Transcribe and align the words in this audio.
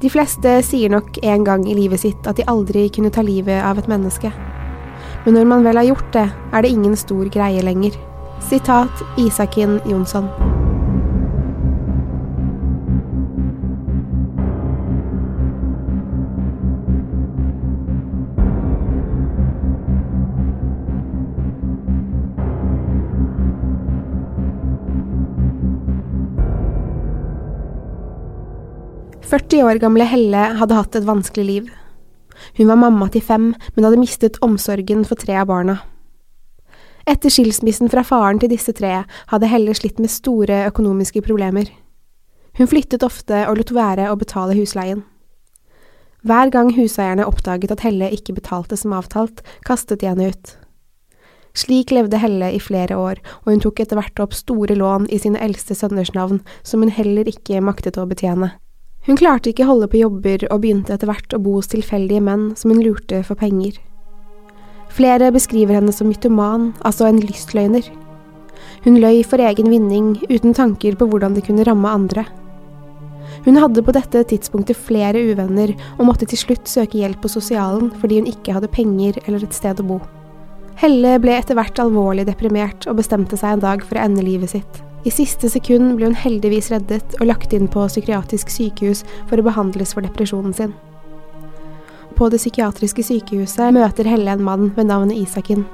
De 0.00 0.08
fleste 0.08 0.62
sier 0.64 0.88
nok 0.88 1.18
en 1.28 1.42
gang 1.44 1.66
i 1.68 1.74
livet 1.76 2.00
sitt 2.00 2.28
at 2.30 2.38
de 2.38 2.46
aldri 2.48 2.86
kunne 2.88 3.12
ta 3.12 3.20
livet 3.20 3.60
av 3.60 3.76
et 3.82 3.90
menneske. 3.90 4.30
Men 5.26 5.36
når 5.36 5.50
man 5.50 5.66
vel 5.66 5.76
har 5.76 5.90
gjort 5.90 6.08
det, 6.16 6.24
er 6.52 6.64
det 6.64 6.72
ingen 6.72 6.96
stor 6.96 7.28
greie 7.28 7.60
lenger. 7.60 7.98
Sitat 8.48 9.04
Isakin 9.20 9.76
Jonsson. 9.84 10.59
«40 29.30 29.62
år 29.62 29.78
gamle 29.78 30.02
Helle 30.10 30.40
hadde 30.58 30.74
hatt 30.74 30.96
et 30.98 31.04
vanskelig 31.06 31.44
liv. 31.46 31.66
Hun 32.56 32.66
var 32.66 32.78
mamma 32.80 33.06
til 33.14 33.22
fem, 33.22 33.52
men 33.76 33.84
hadde 33.86 34.00
mistet 34.00 34.38
omsorgen 34.42 35.04
for 35.06 35.14
tre 35.20 35.36
av 35.38 35.46
barna. 35.46 35.76
Etter 37.06 37.30
skilsmissen 37.30 37.86
fra 37.92 38.02
faren 38.02 38.40
til 38.42 38.50
disse 38.50 38.74
tre 38.74 39.04
hadde 39.30 39.50
Helle 39.52 39.74
slitt 39.78 40.00
med 40.02 40.10
store 40.10 40.64
økonomiske 40.66 41.22
problemer. 41.22 41.70
Hun 42.58 42.66
flyttet 42.66 43.04
ofte 43.06 43.44
og 43.46 43.60
lot 43.60 43.70
være 43.76 44.08
å 44.10 44.16
betale 44.18 44.56
husleien. 44.58 45.04
Hver 46.26 46.50
gang 46.50 46.72
huseierne 46.74 47.28
oppdaget 47.30 47.70
at 47.70 47.84
Helle 47.86 48.10
ikke 48.10 48.34
betalte 48.34 48.76
som 48.76 48.96
avtalt, 48.98 49.44
kastet 49.62 50.02
de 50.02 50.08
henne 50.10 50.32
ut. 50.34 50.56
Slik 51.54 51.94
levde 51.94 52.18
Helle 52.18 52.50
i 52.50 52.58
flere 52.58 52.98
år, 52.98 53.22
og 53.44 53.52
hun 53.54 53.62
tok 53.62 53.78
etter 53.78 53.94
hvert 53.98 54.24
opp 54.26 54.34
store 54.34 54.74
lån 54.74 55.06
i 55.06 55.22
sine 55.22 55.38
eldste 55.38 55.78
sønners 55.78 56.10
navn, 56.18 56.42
som 56.62 56.82
hun 56.82 56.90
heller 56.90 57.30
ikke 57.30 57.62
maktet 57.62 57.94
å 57.94 58.08
betjene. 58.10 58.50
Hun 59.10 59.18
klarte 59.18 59.50
ikke 59.50 59.66
holde 59.66 59.88
på 59.90 59.98
jobber 59.98 60.44
og 60.54 60.60
begynte 60.62 60.94
etter 60.94 61.08
hvert 61.10 61.34
å 61.34 61.40
bo 61.42 61.56
hos 61.56 61.66
tilfeldige 61.72 62.22
menn 62.22 62.52
som 62.54 62.70
hun 62.70 62.78
lurte 62.78 63.24
for 63.26 63.34
penger. 63.34 63.72
Flere 64.94 65.32
beskriver 65.34 65.74
henne 65.74 65.90
som 65.90 66.06
mytoman, 66.06 66.68
altså 66.86 67.08
en 67.08 67.18
lystløgner. 67.18 67.88
Hun 68.84 69.00
løy 69.02 69.24
for 69.26 69.42
egen 69.42 69.66
vinning, 69.72 70.12
uten 70.30 70.54
tanker 70.54 70.94
på 70.94 71.08
hvordan 71.10 71.34
det 71.34 71.42
kunne 71.48 71.66
ramme 71.66 71.90
andre. 71.90 72.22
Hun 73.42 73.58
hadde 73.58 73.82
på 73.82 73.96
dette 73.96 74.22
tidspunktet 74.30 74.78
flere 74.78 75.24
uvenner 75.32 75.72
og 75.96 76.06
måtte 76.06 76.28
til 76.30 76.38
slutt 76.38 76.70
søke 76.70 77.00
hjelp 77.00 77.18
på 77.24 77.32
sosialen 77.34 77.88
fordi 77.98 78.20
hun 78.20 78.30
ikke 78.30 78.54
hadde 78.54 78.70
penger 78.70 79.18
eller 79.24 79.42
et 79.42 79.58
sted 79.58 79.82
å 79.82 79.88
bo. 79.90 79.98
Helle 80.78 81.16
ble 81.18 81.34
etter 81.34 81.58
hvert 81.58 81.82
alvorlig 81.82 82.28
deprimert 82.30 82.86
og 82.86 83.02
bestemte 83.02 83.34
seg 83.34 83.58
en 83.58 83.66
dag 83.66 83.82
for 83.82 83.98
å 83.98 84.06
ende 84.06 84.22
livet 84.22 84.54
sitt. 84.54 84.80
I 85.00 85.10
siste 85.12 85.48
sekund 85.48 85.94
ble 85.96 86.10
hun 86.10 86.18
heldigvis 86.18 86.68
reddet 86.74 87.14
og 87.20 87.30
lagt 87.30 87.54
inn 87.56 87.70
på 87.72 87.86
psykiatrisk 87.88 88.50
sykehus 88.52 89.00
for 89.30 89.40
å 89.40 89.46
behandles 89.46 89.94
for 89.96 90.04
depresjonen 90.04 90.52
sin. 90.56 90.74
På 92.18 92.28
det 92.28 92.42
psykiatriske 92.42 93.06
sykehuset 93.06 93.72
møter 93.72 94.08
Helle 94.10 94.34
en 94.36 94.44
mann 94.44 94.68
ved 94.76 94.90
navnet 94.90 95.22
Isakin. 95.22 95.64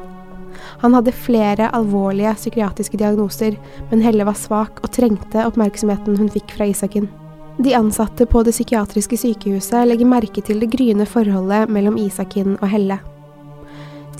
Han 0.84 0.94
hadde 0.94 1.10
flere 1.10 1.72
alvorlige 1.74 2.36
psykiatriske 2.38 3.00
diagnoser, 3.02 3.58
men 3.90 4.04
Helle 4.04 4.28
var 4.28 4.38
svak 4.38 4.78
og 4.84 4.92
trengte 4.94 5.42
oppmerksomheten 5.42 6.20
hun 6.20 6.30
fikk 6.30 6.54
fra 6.54 6.70
Isakin. 6.70 7.10
De 7.58 7.74
ansatte 7.74 8.28
på 8.30 8.44
det 8.46 8.54
psykiatriske 8.54 9.18
sykehuset 9.18 9.88
legger 9.90 10.06
merke 10.06 10.42
til 10.44 10.62
det 10.62 10.70
gryende 10.70 11.08
forholdet 11.08 11.72
mellom 11.72 11.98
Isakin 11.98 12.58
og 12.60 12.68
Helle. 12.70 13.00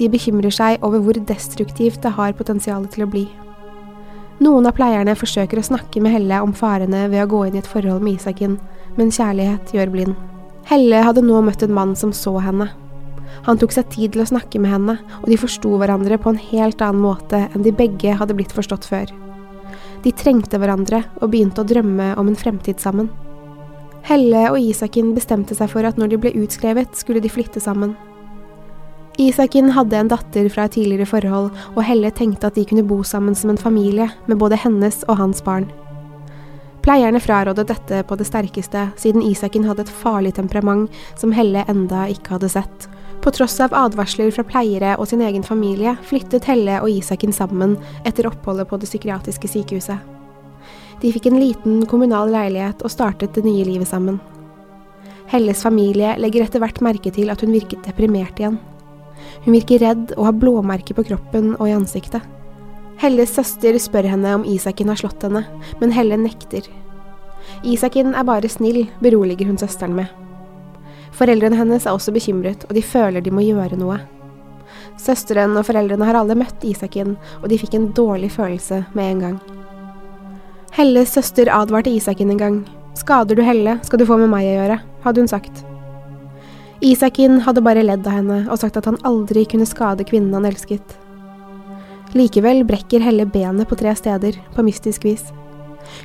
De 0.00 0.10
bekymrer 0.12 0.52
seg 0.52 0.82
over 0.84 0.98
hvor 1.04 1.16
destruktivt 1.30 2.02
det 2.02 2.16
har 2.18 2.34
potensial 2.36 2.90
til 2.90 3.06
å 3.06 3.12
bli. 3.12 3.28
Noen 4.36 4.66
av 4.68 4.74
pleierne 4.76 5.14
forsøker 5.16 5.56
å 5.56 5.64
snakke 5.64 6.00
med 6.04 6.12
Helle 6.12 6.42
om 6.44 6.50
farene 6.52 7.06
ved 7.08 7.22
å 7.22 7.28
gå 7.30 7.38
inn 7.46 7.54
i 7.56 7.60
et 7.62 7.68
forhold 7.70 8.02
med 8.04 8.18
Isakin, 8.18 8.58
men 8.98 9.12
kjærlighet 9.14 9.72
gjør 9.72 9.92
blind. 9.94 10.18
Helle 10.68 11.00
hadde 11.06 11.22
nå 11.24 11.38
møtt 11.46 11.62
en 11.64 11.72
mann 11.72 11.94
som 11.96 12.12
så 12.12 12.34
henne. 12.44 12.66
Han 13.46 13.56
tok 13.56 13.72
seg 13.72 13.88
tid 13.94 14.12
til 14.12 14.24
å 14.24 14.28
snakke 14.28 14.60
med 14.60 14.74
henne, 14.74 14.96
og 15.22 15.30
de 15.30 15.38
forsto 15.40 15.70
hverandre 15.80 16.18
på 16.20 16.34
en 16.34 16.42
helt 16.50 16.84
annen 16.84 17.00
måte 17.00 17.46
enn 17.46 17.64
de 17.64 17.72
begge 17.72 18.16
hadde 18.18 18.36
blitt 18.36 18.52
forstått 18.52 18.88
før. 18.90 19.12
De 20.04 20.12
trengte 20.12 20.60
hverandre 20.60 21.06
og 21.22 21.30
begynte 21.32 21.64
å 21.64 21.68
drømme 21.68 22.12
om 22.20 22.28
en 22.28 22.36
fremtid 22.36 22.82
sammen. 22.82 23.08
Helle 24.06 24.50
og 24.52 24.60
Isakin 24.60 25.14
bestemte 25.16 25.56
seg 25.56 25.72
for 25.72 25.88
at 25.88 25.96
når 25.96 26.12
de 26.12 26.20
ble 26.26 26.34
utskrevet, 26.42 26.92
skulle 26.94 27.24
de 27.24 27.32
flytte 27.32 27.62
sammen. 27.62 27.96
Isakin 29.16 29.70
hadde 29.72 29.96
en 29.96 30.10
datter 30.12 30.48
fra 30.52 30.66
et 30.68 30.74
tidligere 30.76 31.08
forhold, 31.08 31.48
og 31.72 31.84
Helle 31.88 32.10
tenkte 32.12 32.50
at 32.50 32.56
de 32.58 32.66
kunne 32.68 32.84
bo 32.84 33.00
sammen 33.00 33.34
som 33.34 33.50
en 33.50 33.60
familie, 33.60 34.10
med 34.26 34.36
både 34.36 34.58
hennes 34.60 35.04
og 35.08 35.16
hans 35.16 35.40
barn. 35.44 35.70
Pleierne 36.84 37.20
frarådet 37.20 37.64
dette 37.70 38.02
på 38.06 38.18
det 38.20 38.26
sterkeste, 38.28 38.84
siden 39.00 39.24
Isakin 39.24 39.64
hadde 39.64 39.86
et 39.86 39.94
farlig 40.02 40.34
temperament 40.36 40.92
som 41.16 41.32
Helle 41.32 41.64
enda 41.66 42.04
ikke 42.12 42.36
hadde 42.36 42.52
sett. 42.52 42.86
På 43.24 43.32
tross 43.34 43.56
av 43.64 43.72
advarsler 43.74 44.28
fra 44.30 44.44
pleiere 44.46 44.92
og 45.00 45.08
sin 45.08 45.24
egen 45.24 45.42
familie, 45.42 45.96
flyttet 46.06 46.44
Helle 46.46 46.76
og 46.82 46.92
Isakin 46.92 47.32
sammen 47.34 47.74
etter 48.06 48.28
oppholdet 48.28 48.68
på 48.68 48.78
det 48.78 48.92
psykiatriske 48.92 49.50
sykehuset. 49.50 49.98
De 51.00 51.10
fikk 51.12 51.26
en 51.32 51.40
liten 51.40 51.82
kommunal 51.88 52.30
leilighet 52.30 52.84
og 52.84 52.92
startet 52.92 53.34
det 53.34 53.48
nye 53.48 53.64
livet 53.64 53.88
sammen. 53.88 54.20
Helles 55.32 55.64
familie 55.64 56.14
legger 56.20 56.44
etter 56.44 56.62
hvert 56.62 56.84
merke 56.84 57.10
til 57.10 57.32
at 57.32 57.42
hun 57.42 57.56
virket 57.56 57.82
deprimert 57.88 58.38
igjen. 58.38 58.60
Hun 59.46 59.54
virker 59.54 59.78
redd 59.78 60.10
og 60.16 60.24
har 60.26 60.38
blåmerker 60.42 60.96
på 60.98 61.04
kroppen 61.06 61.52
og 61.54 61.68
i 61.68 61.74
ansiktet. 61.76 62.24
Helles 62.98 63.30
søster 63.36 63.76
spør 63.78 64.08
henne 64.10 64.32
om 64.34 64.44
Isakin 64.48 64.90
har 64.90 64.98
slått 64.98 65.22
henne, 65.22 65.44
men 65.78 65.92
Helle 65.94 66.18
nekter. 66.18 66.66
Isakin 67.62 68.10
er 68.16 68.26
bare 68.26 68.50
snill, 68.50 68.88
beroliger 68.98 69.46
hun 69.46 69.60
søsteren 69.60 69.94
med. 69.94 70.10
Foreldrene 71.14 71.60
hennes 71.60 71.86
er 71.86 71.94
også 71.94 72.10
bekymret, 72.16 72.66
og 72.66 72.74
de 72.74 72.82
føler 72.82 73.22
de 73.22 73.30
må 73.30 73.44
gjøre 73.46 73.78
noe. 73.78 74.00
Søsteren 74.98 75.54
og 75.54 75.68
foreldrene 75.68 76.08
har 76.08 76.18
alle 76.18 76.34
møtt 76.40 76.66
Isakin, 76.66 77.14
og 77.38 77.46
de 77.52 77.60
fikk 77.60 77.78
en 77.78 77.92
dårlig 77.94 78.32
følelse 78.34 78.82
med 78.98 79.12
en 79.12 79.22
gang. 79.28 79.38
Helles 80.74 81.14
søster 81.14 81.52
advarte 81.54 81.94
Isakin 81.94 82.34
en 82.34 82.42
gang. 82.42 82.60
Skader 82.98 83.38
du 83.38 83.46
Helle, 83.46 83.78
skal 83.86 84.02
du 84.02 84.08
få 84.08 84.18
med 84.18 84.32
meg 84.32 84.50
å 84.50 84.58
gjøre, 84.58 84.82
hadde 85.06 85.22
hun 85.22 85.30
sagt. 85.30 85.62
Isakin 86.84 87.40
hadde 87.46 87.62
bare 87.64 87.84
ledd 87.84 88.06
av 88.06 88.18
henne 88.18 88.38
og 88.50 88.60
sagt 88.60 88.76
at 88.76 88.86
han 88.88 88.98
aldri 89.08 89.46
kunne 89.48 89.68
skade 89.68 90.04
kvinnen 90.08 90.34
han 90.36 90.48
elsket. 90.48 90.96
Likevel 92.16 92.62
brekker 92.68 93.02
Helle 93.04 93.26
benet 93.28 93.68
på 93.68 93.78
tre 93.80 93.94
steder, 93.96 94.36
på 94.54 94.64
mystisk 94.64 95.04
vis. 95.04 95.24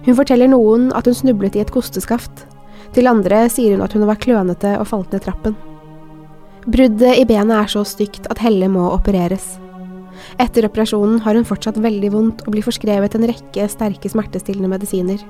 Hun 0.05 0.15
forteller 0.17 0.49
noen 0.51 0.89
at 0.95 1.07
hun 1.07 1.17
snublet 1.17 1.57
i 1.57 1.63
et 1.63 1.73
kosteskaft. 1.73 2.45
Til 2.95 3.07
andre 3.07 3.45
sier 3.51 3.75
hun 3.75 3.83
at 3.85 3.93
hun 3.95 4.07
var 4.07 4.19
klønete 4.19 4.77
og 4.79 4.87
falt 4.89 5.11
ned 5.13 5.23
trappen. 5.25 5.57
Bruddet 6.67 7.17
i 7.17 7.25
benet 7.25 7.57
er 7.57 7.69
så 7.71 7.83
stygt 7.87 8.27
at 8.31 8.41
Helle 8.43 8.67
må 8.71 8.85
opereres. 8.93 9.57
Etter 10.41 10.67
operasjonen 10.67 11.21
har 11.25 11.35
hun 11.37 11.47
fortsatt 11.47 11.79
veldig 11.81 12.11
vondt 12.13 12.43
og 12.45 12.53
blir 12.53 12.65
forskrevet 12.65 13.15
en 13.17 13.27
rekke 13.31 13.67
sterke 13.71 14.11
smertestillende 14.11 14.69
medisiner. 14.71 15.23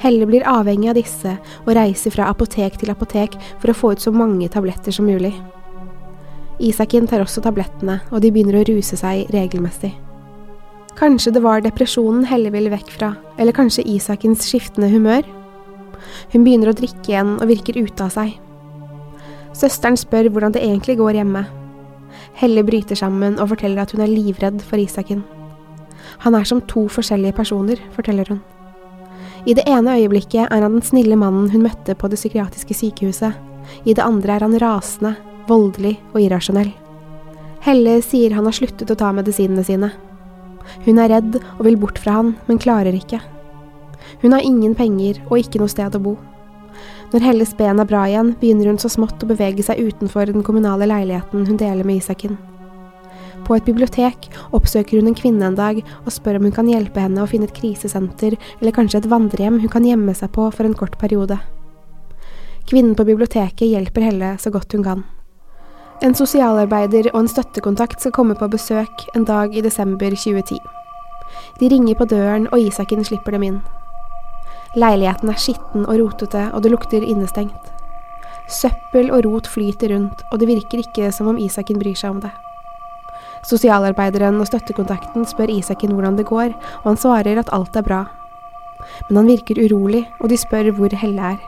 Helle 0.00 0.26
blir 0.26 0.46
avhengig 0.48 0.88
av 0.90 0.96
disse 0.96 1.36
og 1.66 1.74
reiser 1.76 2.14
fra 2.14 2.30
apotek 2.32 2.78
til 2.80 2.92
apotek 2.92 3.36
for 3.60 3.70
å 3.70 3.76
få 3.76 3.94
ut 3.94 4.04
så 4.04 4.12
mange 4.14 4.48
tabletter 4.52 4.94
som 4.96 5.08
mulig. 5.08 5.34
Isakin 6.60 7.08
tar 7.08 7.22
også 7.24 7.42
tablettene, 7.44 8.00
og 8.12 8.20
de 8.20 8.30
begynner 8.32 8.60
å 8.60 8.64
ruse 8.68 8.96
seg 9.00 9.28
regelmessig. 9.32 9.94
Kanskje 10.98 11.32
det 11.32 11.40
var 11.44 11.62
depresjonen 11.64 12.26
Helle 12.28 12.50
ville 12.52 12.72
vekk 12.72 12.90
fra, 12.92 13.14
eller 13.40 13.56
kanskje 13.56 13.86
Isakins 13.88 14.44
skiftende 14.48 14.90
humør? 14.92 15.24
Hun 16.32 16.44
begynner 16.44 16.72
å 16.72 16.76
drikke 16.76 17.12
igjen 17.12 17.36
og 17.38 17.48
virker 17.48 17.78
ute 17.80 18.04
av 18.04 18.12
seg. 18.12 18.36
Søsteren 19.56 19.96
spør 20.00 20.28
hvordan 20.28 20.56
det 20.56 20.62
egentlig 20.64 20.98
går 21.00 21.20
hjemme. 21.20 21.44
Helle 22.40 22.64
bryter 22.64 22.96
sammen 22.98 23.36
og 23.40 23.52
forteller 23.54 23.84
at 23.84 23.92
hun 23.96 24.04
er 24.04 24.12
livredd 24.12 24.60
for 24.64 24.80
Isaken. 24.80 25.24
Han 26.24 26.36
er 26.36 26.48
som 26.48 26.60
to 26.68 26.86
forskjellige 26.92 27.36
personer, 27.36 27.80
forteller 27.96 28.28
hun. 28.28 28.40
I 29.46 29.54
det 29.56 29.64
ene 29.68 29.96
øyeblikket 29.96 30.50
er 30.50 30.62
han 30.62 30.76
den 30.76 30.84
snille 30.84 31.16
mannen 31.16 31.48
hun 31.52 31.64
møtte 31.64 31.94
på 31.96 32.10
det 32.12 32.18
psykiatriske 32.20 32.76
sykehuset. 32.76 33.36
I 33.84 33.94
det 33.94 34.04
andre 34.04 34.36
er 34.36 34.44
han 34.44 34.58
rasende, 34.60 35.14
voldelig 35.48 35.96
og 36.12 36.20
irrasjonell. 36.20 36.72
Helle 37.64 37.98
sier 38.04 38.34
han 38.36 38.46
har 38.48 38.56
sluttet 38.56 38.90
å 38.92 38.98
ta 38.98 39.10
medisinene 39.12 39.64
sine. 39.64 39.92
Hun 40.84 41.00
er 41.00 41.10
redd 41.12 41.38
og 41.40 41.64
vil 41.66 41.78
bort 41.80 41.98
fra 42.00 42.18
han, 42.20 42.34
men 42.48 42.60
klarer 42.60 42.96
ikke. 42.96 43.20
Hun 44.22 44.32
har 44.36 44.44
ingen 44.44 44.74
penger 44.76 45.20
og 45.28 45.40
ikke 45.40 45.60
noe 45.60 45.72
sted 45.72 45.96
å 45.96 46.02
bo. 46.02 46.16
Når 47.10 47.24
Helles 47.26 47.56
ben 47.58 47.80
er 47.82 47.88
bra 47.88 48.04
igjen, 48.06 48.34
begynner 48.40 48.70
hun 48.70 48.78
så 48.80 48.88
smått 48.92 49.24
å 49.24 49.28
bevege 49.28 49.64
seg 49.66 49.80
utenfor 49.82 50.30
den 50.30 50.44
kommunale 50.46 50.86
leiligheten 50.88 51.48
hun 51.48 51.58
deler 51.60 51.84
med 51.84 51.98
Isaken. 52.00 52.38
På 53.46 53.56
et 53.56 53.66
bibliotek 53.66 54.28
oppsøker 54.56 55.00
hun 55.00 55.10
en 55.10 55.16
kvinne 55.18 55.46
en 55.46 55.58
dag 55.58 55.80
og 55.82 56.12
spør 56.14 56.38
om 56.38 56.48
hun 56.48 56.56
kan 56.56 56.68
hjelpe 56.70 57.02
henne 57.02 57.22
å 57.22 57.30
finne 57.30 57.48
et 57.48 57.56
krisesenter 57.56 58.36
eller 58.60 58.74
kanskje 58.76 59.02
et 59.02 59.08
vandrehjem 59.10 59.60
hun 59.62 59.72
kan 59.72 59.86
gjemme 59.86 60.14
seg 60.16 60.32
på 60.36 60.48
for 60.54 60.66
en 60.66 60.76
kort 60.76 60.98
periode. 61.00 61.38
Kvinnen 62.70 62.94
på 62.94 63.06
biblioteket 63.08 63.66
hjelper 63.66 64.04
Helle 64.06 64.34
så 64.38 64.52
godt 64.54 64.76
hun 64.76 64.84
kan. 64.86 65.06
En 66.00 66.14
sosialarbeider 66.16 67.10
og 67.12 67.24
en 67.24 67.28
støttekontakt 67.28 68.00
skal 68.00 68.14
komme 68.16 68.36
på 68.38 68.48
besøk 68.48 69.02
en 69.16 69.26
dag 69.28 69.56
i 69.56 69.64
desember 69.64 70.14
2010. 70.14 70.60
De 71.60 71.68
ringer 71.68 71.98
på 71.98 72.06
døren, 72.08 72.46
og 72.52 72.62
Isaken 72.62 73.04
slipper 73.04 73.36
dem 73.36 73.44
inn. 73.44 73.58
Leiligheten 74.80 75.28
er 75.28 75.42
skitten 75.42 75.84
og 75.84 75.98
rotete, 75.98 76.46
og 76.54 76.62
det 76.64 76.72
lukter 76.72 77.04
innestengt. 77.04 77.68
Søppel 78.50 79.10
og 79.12 79.26
rot 79.26 79.50
flyter 79.50 79.92
rundt, 79.92 80.24
og 80.32 80.40
det 80.40 80.48
virker 80.48 80.80
ikke 80.82 81.12
som 81.12 81.28
om 81.30 81.38
Isaken 81.38 81.78
bryr 81.82 81.98
seg 81.98 82.16
om 82.16 82.22
det. 82.24 82.32
Sosialarbeideren 83.46 84.36
og 84.40 84.48
støttekontakten 84.50 85.24
spør 85.28 85.52
Isaken 85.52 85.94
hvordan 85.96 86.18
det 86.18 86.28
går, 86.28 86.52
og 86.82 86.88
han 86.90 87.00
svarer 87.00 87.40
at 87.40 87.52
alt 87.56 87.76
er 87.76 87.86
bra. 87.86 88.02
Men 89.08 89.22
han 89.22 89.30
virker 89.30 89.60
urolig, 89.64 90.04
og 90.20 90.28
de 90.32 90.38
spør 90.40 90.70
hvor 90.76 90.92
Helle 91.02 91.34
er. 91.34 91.40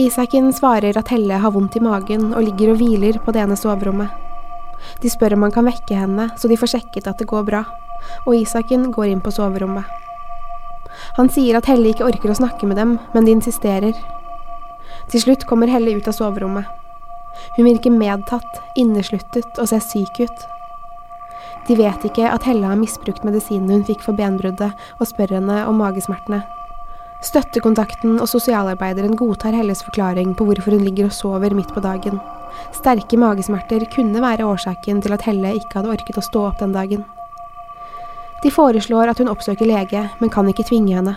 Isaken 0.00 0.48
svarer 0.56 0.96
at 0.96 1.10
Helle 1.12 1.36
har 1.42 1.52
vondt 1.52 1.76
i 1.76 1.84
magen 1.84 2.30
og 2.32 2.44
ligger 2.46 2.72
og 2.72 2.80
hviler 2.80 3.18
på 3.20 3.34
det 3.34 3.42
ene 3.44 3.58
soverommet. 3.60 4.08
De 5.02 5.10
spør 5.12 5.36
om 5.36 5.44
han 5.44 5.52
kan 5.52 5.68
vekke 5.68 5.98
henne, 5.98 6.30
så 6.40 6.48
de 6.48 6.56
får 6.56 6.72
sjekket 6.74 7.10
at 7.10 7.20
det 7.20 7.28
går 7.28 7.44
bra, 7.46 7.64
og 8.24 8.34
Isaken 8.34 8.88
går 8.94 9.12
inn 9.12 9.20
på 9.20 9.34
soverommet. 9.34 9.84
Han 11.18 11.28
sier 11.32 11.58
at 11.58 11.68
Helle 11.68 11.92
ikke 11.92 12.08
orker 12.08 12.32
å 12.32 12.38
snakke 12.40 12.68
med 12.68 12.80
dem, 12.80 12.96
men 13.12 13.28
de 13.28 13.36
insisterer. 13.36 13.92
Til 15.12 15.24
slutt 15.24 15.44
kommer 15.48 15.70
Helle 15.70 15.92
ut 15.96 16.08
av 16.08 16.16
soverommet. 16.16 16.64
Hun 17.56 17.68
virker 17.68 17.92
medtatt, 17.92 18.60
innesluttet 18.76 19.60
og 19.60 19.68
ser 19.68 19.84
syk 19.84 20.24
ut. 20.24 20.48
De 21.68 21.76
vet 21.78 22.04
ikke 22.08 22.26
at 22.26 22.42
Helle 22.48 22.66
har 22.66 22.78
misbrukt 22.80 23.24
medisinene 23.26 23.78
hun 23.78 23.86
fikk 23.86 24.02
for 24.02 24.18
benbruddet, 24.18 24.72
og 24.98 25.08
spør 25.08 25.36
henne 25.38 25.62
om 25.68 25.78
magesmertene. 25.78 26.42
Støttekontakten 27.22 28.16
og 28.18 28.26
sosialarbeideren 28.26 29.14
godtar 29.16 29.54
Helles 29.54 29.84
forklaring 29.86 30.34
på 30.34 30.46
hvorfor 30.48 30.74
hun 30.74 30.82
ligger 30.82 31.06
og 31.06 31.14
sover 31.14 31.54
midt 31.54 31.70
på 31.74 31.82
dagen. 31.84 32.18
Sterke 32.74 33.16
magesmerter 33.16 33.86
kunne 33.94 34.22
være 34.22 34.46
årsaken 34.48 35.02
til 35.04 35.14
at 35.14 35.22
Helle 35.28 35.54
ikke 35.60 35.78
hadde 35.78 35.92
orket 35.94 36.18
å 36.18 36.24
stå 36.26 36.48
opp 36.48 36.58
den 36.58 36.74
dagen. 36.74 37.04
De 38.42 38.50
foreslår 38.50 39.12
at 39.12 39.22
hun 39.22 39.30
oppsøker 39.30 39.68
lege, 39.70 40.08
men 40.18 40.34
kan 40.34 40.48
ikke 40.50 40.66
tvinge 40.66 40.98
henne. 40.98 41.14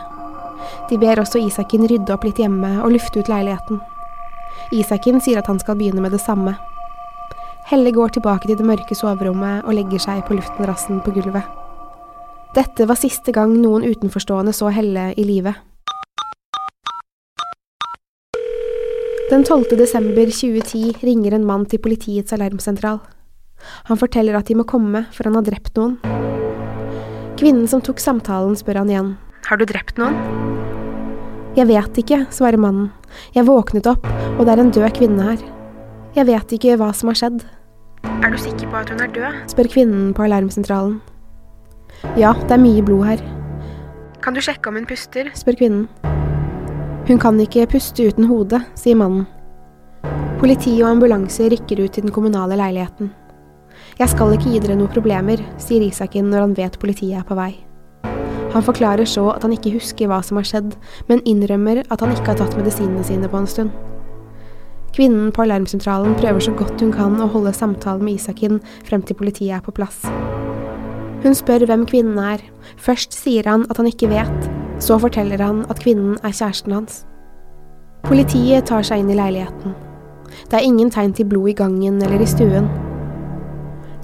De 0.90 0.98
ber 1.02 1.20
også 1.20 1.42
Isaken 1.42 1.88
rydde 1.90 2.14
opp 2.14 2.24
litt 2.28 2.38
hjemme 2.40 2.78
og 2.84 2.94
lufte 2.94 3.20
ut 3.20 3.32
leiligheten. 3.32 3.82
Isaken 4.74 5.18
sier 5.22 5.42
at 5.42 5.50
han 5.50 5.60
skal 5.62 5.78
begynne 5.80 6.06
med 6.06 6.14
det 6.14 6.22
samme. 6.22 6.54
Helle 7.66 7.90
går 7.90 8.12
tilbake 8.14 8.46
til 8.46 8.60
det 8.60 8.66
mørke 8.68 8.94
soverommet 8.94 9.64
og 9.66 9.74
legger 9.74 9.98
seg 10.04 10.20
på 10.28 10.36
luftmadrassen 10.38 11.00
på 11.02 11.16
gulvet. 11.16 11.48
Dette 12.54 12.86
var 12.86 13.00
siste 13.00 13.34
gang 13.34 13.56
noen 13.58 13.88
utenforstående 13.90 14.54
så 14.54 14.70
Helle 14.70 15.08
i 15.18 15.26
live. 15.26 15.56
Den 19.32 19.42
12. 19.42 19.74
desember 19.80 20.30
2010 20.30 21.02
ringer 21.02 21.34
en 21.34 21.48
mann 21.50 21.66
til 21.66 21.82
politiets 21.82 22.38
alarmsentral. 22.38 23.02
Han 23.90 23.98
forteller 23.98 24.38
at 24.38 24.46
de 24.46 24.60
må 24.60 24.68
komme, 24.70 25.02
for 25.10 25.26
han 25.26 25.40
har 25.40 25.50
drept 25.50 25.74
noen. 25.82 25.98
Kvinnen 27.42 27.66
som 27.66 27.82
tok 27.82 27.98
samtalen, 27.98 28.54
spør 28.54 28.84
han 28.84 28.94
igjen. 28.94 29.12
Har 29.50 29.58
du 29.58 29.66
drept 29.66 29.98
noen? 29.98 30.14
Jeg 31.58 31.66
vet 31.74 31.98
ikke, 31.98 32.22
svarer 32.30 32.62
mannen. 32.62 32.94
Jeg 33.34 33.50
våknet 33.50 33.90
opp, 33.90 34.06
og 34.38 34.46
det 34.46 34.54
er 34.54 34.62
en 34.62 34.74
død 34.78 34.90
kvinne 35.02 35.30
her. 35.34 35.46
Jeg 36.16 36.30
vet 36.30 36.60
ikke 36.60 36.78
hva 36.80 36.94
som 36.94 37.10
har 37.10 37.18
skjedd. 37.26 37.42
Er 38.24 38.32
du 38.34 38.38
sikker 38.38 38.70
på 38.72 38.80
at 38.80 38.90
hun 38.90 39.02
er 39.04 39.12
død? 39.14 39.42
spør 39.52 39.70
kvinnen 39.72 40.14
på 40.14 40.24
alarmsentralen. 40.26 41.02
Ja, 42.18 42.34
det 42.48 42.52
er 42.52 42.62
mye 42.62 42.84
blod 42.86 43.06
her. 43.06 43.22
Kan 44.22 44.34
du 44.34 44.42
sjekke 44.42 44.70
om 44.70 44.80
hun 44.80 44.88
puster? 44.90 45.30
spør 45.34 45.58
kvinnen. 45.60 45.88
Hun 47.08 47.20
kan 47.22 47.40
ikke 47.40 47.68
puste 47.70 48.08
uten 48.08 48.26
hodet, 48.26 48.64
sier 48.76 48.98
mannen. 48.98 49.28
Politi 50.40 50.74
og 50.82 50.90
ambulanse 50.96 51.50
rykker 51.54 51.84
ut 51.84 51.94
til 51.94 52.08
den 52.08 52.12
kommunale 52.12 52.58
leiligheten. 52.58 53.12
Jeg 54.00 54.10
skal 54.10 54.34
ikke 54.34 54.50
gi 54.52 54.60
dere 54.60 54.76
noen 54.76 54.92
problemer, 54.92 55.40
sier 55.62 55.86
Isaken 55.86 56.32
når 56.32 56.48
han 56.48 56.56
vet 56.58 56.80
politiet 56.82 57.22
er 57.22 57.28
på 57.28 57.38
vei. 57.38 57.54
Han 58.56 58.64
forklarer 58.64 59.06
så 59.06 59.30
at 59.34 59.44
han 59.44 59.54
ikke 59.56 59.74
husker 59.76 60.08
hva 60.08 60.22
som 60.24 60.40
har 60.40 60.48
skjedd, 60.48 60.76
men 61.10 61.24
innrømmer 61.28 61.84
at 61.92 62.02
han 62.02 62.14
ikke 62.16 62.34
har 62.34 62.40
tatt 62.40 62.58
medisinene 62.58 63.04
sine 63.04 63.30
på 63.32 63.42
en 63.42 63.48
stund. 63.52 63.95
Kvinnen 64.96 65.32
på 65.36 65.44
alarmsentralen 65.44 66.14
prøver 66.16 66.40
så 66.40 66.54
godt 66.56 66.80
hun 66.80 66.94
kan 66.96 67.18
å 67.20 67.28
holde 67.34 67.52
samtalen 67.56 68.06
med 68.08 68.16
Isakin 68.16 68.62
frem 68.88 69.02
til 69.04 69.18
politiet 69.20 69.58
er 69.58 69.64
på 69.66 69.74
plass. 69.76 70.06
Hun 71.26 71.36
spør 71.36 71.66
hvem 71.68 71.84
kvinnen 71.90 72.20
er. 72.22 72.40
Først 72.80 73.16
sier 73.18 73.48
han 73.50 73.66
at 73.68 73.82
han 73.82 73.90
ikke 73.90 74.08
vet, 74.08 74.48
så 74.80 74.96
forteller 75.02 75.42
han 75.44 75.66
at 75.68 75.82
kvinnen 75.84 76.16
er 76.24 76.32
kjæresten 76.32 76.78
hans. 76.78 77.02
Politiet 78.06 78.70
tar 78.70 78.86
seg 78.88 79.02
inn 79.02 79.12
i 79.12 79.18
leiligheten. 79.18 79.76
Det 80.48 80.60
er 80.60 80.68
ingen 80.68 80.92
tegn 80.94 81.12
til 81.18 81.28
blod 81.28 81.50
i 81.52 81.58
gangen 81.58 82.00
eller 82.06 82.22
i 82.22 82.30
stuen. 82.30 82.70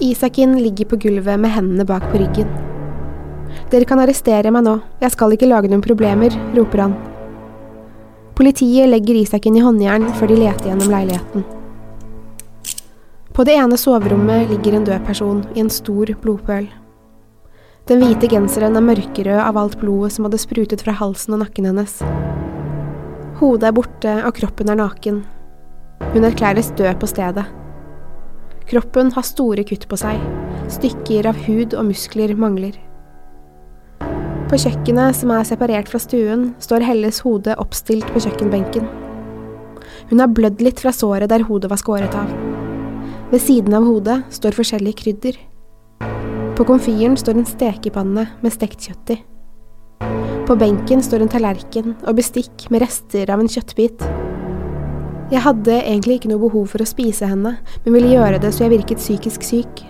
Isakin 0.02 0.58
ligger 0.58 0.90
på 0.90 0.98
gulvet 1.06 1.40
med 1.40 1.54
hendene 1.54 1.86
bak 1.88 2.04
på 2.10 2.20
ryggen. 2.20 2.50
Dere 3.72 3.88
kan 3.88 4.02
arrestere 4.02 4.52
meg 4.52 4.66
nå, 4.66 4.76
jeg 5.00 5.14
skal 5.14 5.32
ikke 5.32 5.48
lage 5.48 5.72
noen 5.72 5.84
problemer, 5.84 6.34
roper 6.56 6.84
han. 6.84 7.11
Politiet 8.42 8.88
legger 8.88 9.14
Isakin 9.14 9.54
i 9.54 9.60
håndjern 9.62 10.08
før 10.18 10.32
de 10.32 10.36
leter 10.40 10.66
gjennom 10.66 10.88
leiligheten. 10.90 11.44
På 13.30 13.44
det 13.46 13.54
ene 13.54 13.78
soverommet 13.78 14.50
ligger 14.50 14.74
en 14.74 14.86
død 14.88 15.04
person 15.06 15.44
i 15.54 15.62
en 15.62 15.70
stor 15.70 16.10
blodpøl. 16.24 16.66
Den 17.86 18.02
hvite 18.02 18.26
genseren 18.32 18.74
er 18.74 18.82
mørkerød 18.82 19.38
av 19.44 19.60
alt 19.62 19.78
blodet 19.78 20.16
som 20.16 20.26
hadde 20.26 20.42
sprutet 20.42 20.82
fra 20.82 20.96
halsen 20.98 21.36
og 21.36 21.44
nakken 21.44 21.70
hennes. 21.70 21.94
Hodet 23.38 23.70
er 23.70 23.78
borte, 23.78 24.18
og 24.26 24.34
kroppen 24.40 24.74
er 24.74 24.82
naken. 24.82 25.22
Hun 26.10 26.26
erklæres 26.26 26.74
død 26.74 26.98
på 26.98 27.14
stedet. 27.14 27.46
Kroppen 28.74 29.14
har 29.14 29.30
store 29.30 29.62
kutt 29.70 29.86
på 29.86 30.02
seg. 30.02 30.18
Stykker 30.80 31.30
av 31.30 31.38
hud 31.46 31.78
og 31.78 31.92
muskler 31.94 32.34
mangler. 32.34 32.74
På 34.52 34.58
kjøkkenet, 34.60 35.16
som 35.16 35.30
er 35.32 35.46
separert 35.48 35.88
fra 35.88 35.96
stuen, 35.96 36.50
står 36.60 36.82
Helles 36.84 37.22
hode 37.24 37.54
oppstilt 37.56 38.04
på 38.12 38.20
kjøkkenbenken. 38.20 38.84
Hun 40.10 40.20
har 40.20 40.28
blødd 40.28 40.60
litt 40.60 40.82
fra 40.82 40.90
såret 40.92 41.30
der 41.32 41.46
hodet 41.48 41.70
var 41.72 41.78
skåret 41.80 42.12
av. 42.12 42.28
Ved 43.30 43.40
siden 43.40 43.72
av 43.72 43.86
hodet 43.88 44.18
står 44.36 44.52
forskjellige 44.58 44.98
krydder. 44.98 45.38
På 46.58 46.66
komfyren 46.68 47.16
står 47.16 47.40
en 47.40 47.48
stekepanne 47.48 48.26
med 48.42 48.52
stekt 48.52 48.84
kjøtt 48.84 49.14
i. 49.14 49.16
På 50.44 50.56
benken 50.60 51.00
står 51.00 51.24
en 51.24 51.32
tallerken 51.32 51.94
og 52.02 52.18
bestikk 52.18 52.66
med 52.68 52.84
rester 52.84 53.32
av 53.32 53.40
en 53.40 53.48
kjøttbit. 53.48 54.04
Jeg 55.32 55.40
hadde 55.46 55.78
egentlig 55.78 56.18
ikke 56.18 56.32
noe 56.34 56.42
behov 56.42 56.66
for 56.74 56.84
å 56.84 56.90
spise 56.90 57.30
henne, 57.30 57.54
men 57.86 57.96
ville 57.96 58.12
gjøre 58.12 58.42
det 58.44 58.52
så 58.52 58.66
jeg 58.66 58.74
virket 58.74 59.00
psykisk 59.00 59.48
syk. 59.48 59.80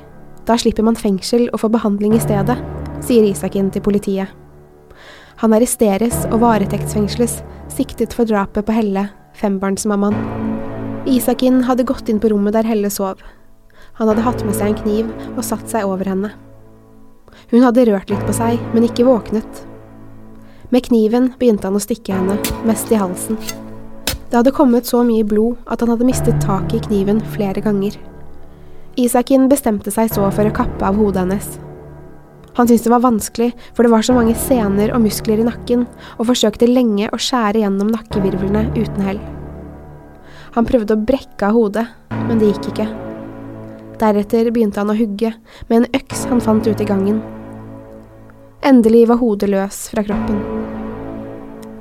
Da 0.46 0.54
slipper 0.54 0.86
man 0.86 0.94
fengsel 0.94 1.48
og 1.50 1.64
får 1.64 1.74
behandling 1.80 2.14
i 2.14 2.22
stedet, 2.22 2.60
sier 3.02 3.26
Isaken 3.26 3.74
til 3.74 3.82
politiet. 3.82 4.38
Han 5.42 5.54
arresteres 5.56 6.20
og 6.28 6.38
varetektsfengsles, 6.44 7.40
siktet 7.72 8.12
for 8.14 8.28
drapet 8.30 8.62
på 8.62 8.74
Helle, 8.76 9.08
fembarnsmammaen. 9.40 10.14
Isakin 11.10 11.64
hadde 11.66 11.86
gått 11.88 12.06
inn 12.12 12.20
på 12.22 12.30
rommet 12.30 12.54
der 12.54 12.68
Helle 12.68 12.92
sov. 12.94 13.18
Han 13.98 14.06
hadde 14.06 14.22
hatt 14.22 14.44
med 14.46 14.54
seg 14.54 14.70
en 14.70 14.78
kniv 14.78 15.08
og 15.32 15.42
satt 15.42 15.66
seg 15.72 15.88
over 15.88 16.06
henne. 16.06 16.30
Hun 17.50 17.66
hadde 17.66 17.88
rørt 17.88 18.12
litt 18.12 18.22
på 18.28 18.36
seg, 18.36 18.62
men 18.70 18.86
ikke 18.86 19.08
våknet. 19.08 19.64
Med 20.70 20.86
kniven 20.86 21.32
begynte 21.40 21.66
han 21.66 21.76
å 21.76 21.82
stikke 21.82 22.14
henne, 22.14 22.38
mest 22.68 22.94
i 22.94 23.00
halsen. 23.02 23.40
Det 24.06 24.38
hadde 24.38 24.54
kommet 24.54 24.86
så 24.86 25.02
mye 25.04 25.26
blod 25.26 25.58
at 25.66 25.82
han 25.82 25.90
hadde 25.90 26.06
mistet 26.06 26.38
taket 26.46 26.78
i 26.78 26.86
kniven 26.86 27.18
flere 27.34 27.60
ganger. 27.66 27.98
Isakin 28.94 29.50
bestemte 29.50 29.90
seg 29.90 30.14
så 30.14 30.30
for 30.30 30.46
å 30.46 30.54
kappe 30.54 30.86
av 30.86 31.02
hodet 31.02 31.26
hennes. 31.26 31.50
Han 32.56 32.68
syntes 32.68 32.84
det 32.84 32.92
var 32.92 33.04
vanskelig, 33.04 33.52
for 33.72 33.86
det 33.86 33.92
var 33.92 34.04
så 34.04 34.16
mange 34.16 34.34
sener 34.36 34.92
og 34.92 35.00
muskler 35.04 35.40
i 35.40 35.46
nakken, 35.46 35.86
og 36.18 36.28
forsøkte 36.28 36.68
lenge 36.68 37.08
å 37.08 37.20
skjære 37.20 37.62
gjennom 37.62 37.92
nakkevirvlene 37.94 38.66
uten 38.76 39.06
hell. 39.06 39.20
Han 40.52 40.68
prøvde 40.68 40.96
å 40.96 41.04
brekke 41.08 41.48
av 41.48 41.56
hodet, 41.56 41.86
men 42.28 42.40
det 42.40 42.50
gikk 42.52 42.72
ikke. 42.74 42.88
Deretter 44.02 44.50
begynte 44.52 44.82
han 44.82 44.92
å 44.92 44.98
hugge, 44.98 45.32
med 45.70 45.78
en 45.78 45.88
øks 45.96 46.26
han 46.28 46.44
fant 46.44 46.66
ute 46.68 46.84
i 46.84 46.88
gangen. 46.88 47.22
Endelig 48.62 49.06
var 49.08 49.22
hodet 49.22 49.48
løs 49.50 49.86
fra 49.94 50.04
kroppen. 50.06 50.38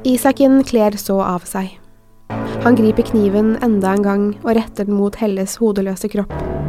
Isaken 0.08 0.64
kler 0.66 0.96
så 0.98 1.20
av 1.22 1.44
seg. 1.46 1.76
Han 2.64 2.78
griper 2.80 3.06
kniven 3.12 3.58
enda 3.62 3.92
en 3.94 4.08
gang 4.08 4.26
og 4.42 4.56
retter 4.58 4.88
den 4.88 4.98
mot 4.98 5.20
Helles 5.20 5.60
hodeløse 5.62 6.10
kropp. 6.14 6.61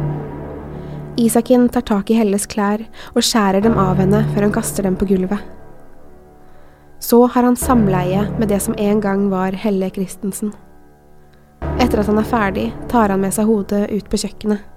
Isakin 1.17 1.69
tar 1.69 1.85
tak 1.87 2.11
i 2.11 2.17
Helles 2.17 2.47
klær 2.49 2.85
og 3.13 3.21
skjærer 3.21 3.63
dem 3.63 3.77
av 3.79 4.01
henne 4.01 4.23
før 4.33 4.47
han 4.47 4.55
kaster 4.55 4.87
dem 4.87 4.97
på 4.99 5.07
gulvet. 5.09 5.39
Så 7.03 7.25
har 7.27 7.43
han 7.43 7.59
samleie 7.59 8.25
med 8.39 8.49
det 8.49 8.61
som 8.63 8.77
en 8.79 9.01
gang 9.03 9.27
var 9.31 9.55
Helle 9.59 9.91
Christensen. 9.93 10.53
Etter 11.79 12.01
at 12.01 12.07
han 12.09 12.21
er 12.21 12.27
ferdig, 12.27 12.69
tar 12.91 13.11
han 13.11 13.21
med 13.21 13.35
seg 13.35 13.49
hodet 13.49 13.89
ut 13.91 14.07
på 14.09 14.21
kjøkkenet. 14.23 14.69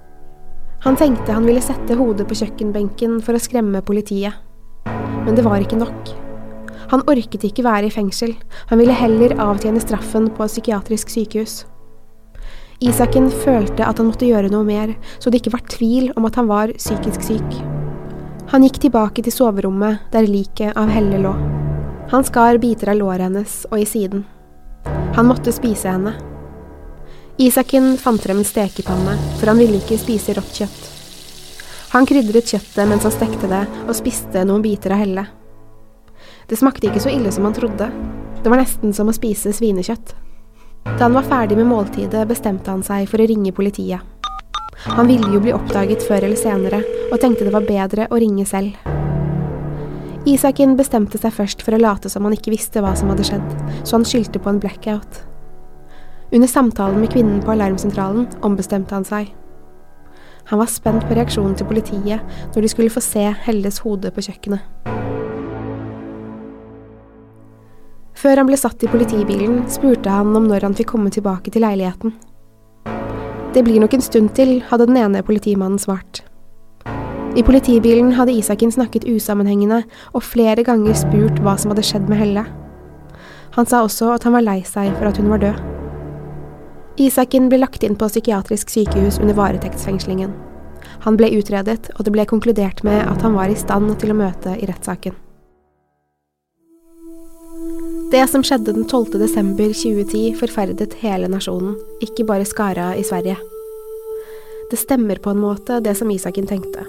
Han 0.85 0.97
tenkte 0.99 1.33
han 1.33 1.47
ville 1.47 1.63
sette 1.63 1.95
hodet 1.97 2.27
på 2.29 2.37
kjøkkenbenken 2.37 3.17
for 3.25 3.33
å 3.33 3.41
skremme 3.41 3.81
politiet 3.85 4.43
men 5.27 5.35
det 5.35 5.43
var 5.43 5.59
ikke 5.59 5.79
nok. 5.79 6.13
Han 6.93 7.03
orket 7.11 7.43
ikke 7.43 7.65
være 7.65 7.89
i 7.89 7.91
fengsel, 7.91 8.31
han 8.69 8.79
ville 8.79 8.95
heller 8.95 9.35
avtjene 9.43 9.81
straffen 9.83 10.29
på 10.31 10.45
et 10.45 10.53
psykiatrisk 10.53 11.11
sykehus. 11.11 11.65
Isaken 12.77 13.31
følte 13.33 13.81
at 13.81 13.97
han 13.97 14.11
måtte 14.11 14.27
gjøre 14.27 14.51
noe 14.53 14.65
mer, 14.65 14.91
så 15.17 15.31
det 15.33 15.39
ikke 15.41 15.55
var 15.55 15.63
tvil 15.73 16.11
om 16.13 16.27
at 16.29 16.35
han 16.37 16.49
var 16.49 16.73
psykisk 16.77 17.23
syk. 17.25 17.55
Han 18.51 18.63
gikk 18.63 18.77
tilbake 18.83 19.23
til 19.25 19.33
soverommet 19.33 20.03
der 20.13 20.27
liket 20.29 20.77
av 20.77 20.91
Helle 20.93 21.17
lå. 21.23 21.31
Han 22.13 22.23
skar 22.23 22.59
biter 22.61 22.93
av 22.93 22.99
låret 22.99 23.25
hennes 23.25 23.55
og 23.71 23.81
i 23.81 23.87
siden. 23.89 24.21
Han 25.17 25.25
måtte 25.27 25.51
spise 25.55 25.89
henne. 25.89 26.13
Isaken 27.41 27.95
fant 27.97 28.21
frem 28.21 28.43
en 28.43 28.47
stekepanne, 28.47 29.17
for 29.39 29.49
han 29.49 29.59
ville 29.59 29.81
ikke 29.81 29.97
spise 29.99 30.37
rått 30.37 30.61
kjøtt. 30.61 30.85
Han 31.95 32.05
krydret 32.05 32.53
kjøttet 32.53 32.85
mens 32.85 33.09
han 33.09 33.15
stekte 33.15 33.49
det, 33.49 33.63
og 33.87 33.97
spiste 33.97 34.45
noen 34.45 34.61
biter 34.61 34.93
av 34.93 35.01
Helle. 35.01 35.25
Det 36.47 36.61
smakte 36.61 36.91
ikke 36.91 37.01
så 37.01 37.09
ille 37.09 37.33
som 37.33 37.49
han 37.49 37.57
trodde. 37.57 37.89
Det 38.43 38.53
var 38.53 38.61
nesten 38.61 38.93
som 38.93 39.09
å 39.09 39.17
spise 39.17 39.49
svinekjøtt. 39.55 40.13
Da 40.95 41.05
han 41.05 41.17
var 41.17 41.27
ferdig 41.27 41.57
med 41.59 41.67
måltidet, 41.69 42.23
bestemte 42.29 42.71
han 42.71 42.85
seg 42.85 43.09
for 43.11 43.21
å 43.21 43.27
ringe 43.27 43.51
politiet. 43.51 43.99
Han 44.85 45.09
ville 45.09 45.33
jo 45.33 45.41
bli 45.43 45.53
oppdaget 45.53 46.05
før 46.07 46.23
eller 46.23 46.39
senere, 46.39 46.79
og 47.11 47.19
tenkte 47.21 47.47
det 47.47 47.53
var 47.53 47.67
bedre 47.67 48.07
å 48.07 48.19
ringe 48.21 48.45
selv. 48.47 48.77
Isaken 50.27 50.75
bestemte 50.79 51.19
seg 51.21 51.31
først 51.35 51.61
for 51.63 51.75
å 51.75 51.79
late 51.79 52.09
som 52.11 52.25
han 52.27 52.35
ikke 52.35 52.51
visste 52.51 52.81
hva 52.83 52.93
som 52.99 53.11
hadde 53.11 53.25
skjedd, 53.27 53.49
så 53.83 53.97
han 53.97 54.07
skyldte 54.07 54.41
på 54.43 54.51
en 54.51 54.61
blackout. 54.63 55.21
Under 56.31 56.47
samtalen 56.51 56.99
med 56.99 57.13
kvinnen 57.13 57.39
på 57.43 57.53
alarmsentralen 57.53 58.27
ombestemte 58.43 58.97
han 58.97 59.07
seg. 59.07 59.31
Han 60.51 60.59
var 60.59 60.71
spent 60.71 61.07
på 61.07 61.15
reaksjonen 61.15 61.55
til 61.59 61.67
politiet 61.67 62.23
når 62.53 62.63
de 62.63 62.71
skulle 62.71 62.91
få 62.91 63.03
se 63.03 63.23
Helles 63.47 63.79
hode 63.83 64.11
på 64.15 64.27
kjøkkenet. 64.27 65.16
Før 68.17 68.39
han 68.41 68.47
ble 68.49 68.57
satt 68.57 68.81
i 68.81 68.89
politibilen, 68.89 69.59
spurte 69.69 70.09
han 70.09 70.33
om 70.37 70.47
når 70.49 70.65
han 70.65 70.75
fikk 70.77 70.95
komme 70.95 71.11
tilbake 71.13 71.51
til 71.53 71.61
leiligheten. 71.61 72.15
Det 73.53 73.61
blir 73.65 73.77
nok 73.81 73.93
en 73.93 74.03
stund 74.05 74.31
til, 74.37 74.57
hadde 74.69 74.87
den 74.89 74.97
ene 74.97 75.21
politimannen 75.25 75.77
svart. 75.81 76.23
I 77.37 77.43
politibilen 77.45 78.15
hadde 78.17 78.33
Isaken 78.33 78.73
snakket 78.73 79.05
usammenhengende 79.05 79.83
og 80.17 80.25
flere 80.25 80.65
ganger 80.65 80.97
spurt 80.97 81.37
hva 81.45 81.53
som 81.61 81.69
hadde 81.73 81.85
skjedd 81.85 82.09
med 82.09 82.17
Helle. 82.17 82.45
Han 83.53 83.69
sa 83.69 83.83
også 83.85 84.09
at 84.15 84.25
han 84.25 84.33
var 84.33 84.45
lei 84.47 84.59
seg 84.65 84.89
for 84.97 85.11
at 85.11 85.21
hun 85.21 85.29
var 85.29 85.43
død. 85.45 85.61
Isaken 86.97 87.51
ble 87.51 87.61
lagt 87.61 87.85
inn 87.85 87.99
på 87.99 88.09
psykiatrisk 88.09 88.73
sykehus 88.73 89.21
under 89.21 89.37
varetektsfengslingen. 89.37 90.33
Han 91.05 91.17
ble 91.19 91.29
utredet, 91.37 91.91
og 91.93 92.05
det 92.07 92.17
ble 92.17 92.25
konkludert 92.25 92.81
med 92.87 93.03
at 93.05 93.21
han 93.21 93.37
var 93.37 93.53
i 93.53 93.59
stand 93.59 93.93
til 94.01 94.15
å 94.15 94.17
møte 94.17 94.57
i 94.57 94.65
rettssaken. 94.65 95.26
Det 98.11 98.21
som 98.31 98.43
skjedde 98.43 98.71
den 98.71 98.85
12. 98.87 99.17
desember 99.19 99.73
2010 99.75 100.37
forferdet 100.39 100.93
hele 101.01 101.27
nasjonen, 101.27 101.73
ikke 101.99 102.23
bare 102.29 102.45
Skara 102.47 102.93
i 102.95 103.01
Sverige. 103.03 103.35
Det 104.71 104.79
stemmer 104.79 105.19
på 105.19 105.33
en 105.33 105.41
måte 105.41 105.81
det 105.83 105.91
som 105.99 106.11
Isaken 106.11 106.47
tenkte. 106.47 106.85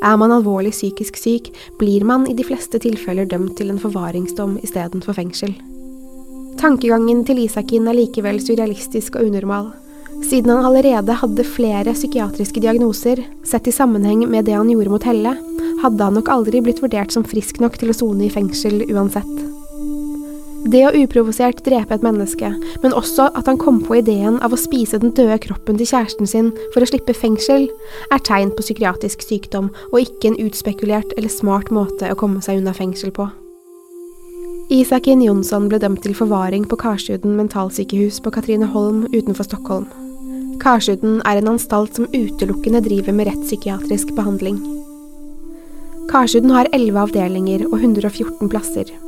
Er 0.00 0.16
man 0.16 0.32
alvorlig 0.32 0.72
psykisk 0.72 1.18
syk, 1.20 1.50
blir 1.76 2.06
man 2.08 2.24
i 2.30 2.36
de 2.38 2.46
fleste 2.48 2.80
tilfeller 2.80 3.28
dømt 3.28 3.58
til 3.60 3.68
en 3.68 3.82
forvaringsdom 3.82 4.56
istedenfor 4.64 5.18
fengsel. 5.18 5.52
Tankegangen 6.56 7.26
til 7.28 7.44
Isakin 7.44 7.84
er 7.84 7.98
likevel 8.00 8.40
surrealistisk 8.40 9.20
og 9.20 9.28
unormal. 9.28 9.68
Siden 10.24 10.54
han 10.54 10.64
allerede 10.64 11.18
hadde 11.20 11.44
flere 11.44 11.92
psykiatriske 11.92 12.64
diagnoser, 12.64 13.20
sett 13.44 13.68
i 13.68 13.76
sammenheng 13.76 14.24
med 14.24 14.48
det 14.48 14.56
han 14.56 14.72
gjorde 14.72 14.96
mot 14.96 15.04
Helle, 15.12 15.36
hadde 15.84 16.08
han 16.08 16.16
nok 16.16 16.32
aldri 16.32 16.64
blitt 16.64 16.80
vurdert 16.80 17.12
som 17.12 17.28
frisk 17.36 17.60
nok 17.60 17.76
til 17.76 17.92
å 17.92 18.00
sone 18.00 18.30
i 18.30 18.32
fengsel 18.32 18.80
uansett. 18.88 19.57
Det 20.68 20.82
å 20.84 20.90
uprovosert 20.92 21.62
drepe 21.64 21.96
et 21.96 22.02
menneske, 22.04 22.48
men 22.82 22.92
også 22.92 23.30
at 23.38 23.46
han 23.48 23.56
kom 23.56 23.78
på 23.86 23.96
ideen 24.02 24.34
av 24.44 24.52
å 24.52 24.58
spise 24.60 24.98
den 25.00 25.14
døde 25.16 25.38
kroppen 25.40 25.78
til 25.80 25.88
kjæresten 25.88 26.28
sin 26.28 26.50
for 26.74 26.84
å 26.84 26.88
slippe 26.90 27.14
fengsel, 27.16 27.70
er 28.12 28.20
tegn 28.26 28.52
på 28.52 28.66
psykiatrisk 28.66 29.24
sykdom 29.24 29.70
og 29.88 30.02
ikke 30.02 30.28
en 30.28 30.36
utspekulert 30.44 31.14
eller 31.16 31.32
smart 31.32 31.72
måte 31.72 32.12
å 32.12 32.18
komme 32.20 32.44
seg 32.44 32.60
unna 32.60 32.76
fengsel 32.76 33.14
på. 33.16 33.30
Isakin 34.68 35.24
Jonsson 35.24 35.70
ble 35.72 35.80
dømt 35.80 36.02
til 36.04 36.12
forvaring 36.12 36.68
på 36.68 36.76
Karsuden 36.76 37.38
mentalsykehus 37.40 38.20
på 38.20 38.34
Katrineholm 38.36 39.06
utenfor 39.14 39.48
Stockholm. 39.48 39.88
Karsuden 40.60 41.22
er 41.24 41.40
en 41.40 41.54
anstalt 41.54 41.96
som 41.96 42.12
utelukkende 42.12 42.84
driver 42.84 43.16
med 43.16 43.32
rettspsykiatrisk 43.32 44.12
behandling. 44.18 44.60
Karsuden 46.12 46.52
har 46.52 46.68
11 46.76 47.06
avdelinger 47.08 47.70
og 47.72 47.78
114 47.80 48.50
plasser. 48.52 49.07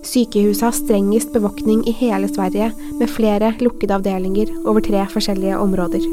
Sykehuset 0.00 0.64
har 0.64 0.72
strengest 0.72 1.32
bevoktning 1.34 1.82
i 1.88 1.92
hele 1.92 2.28
Sverige, 2.28 2.70
med 2.96 3.10
flere 3.12 3.52
lukkede 3.60 3.98
avdelinger 3.98 4.48
over 4.64 4.80
tre 4.80 5.02
forskjellige 5.12 5.58
områder. 5.60 6.04